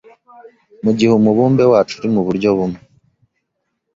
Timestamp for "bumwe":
2.57-2.79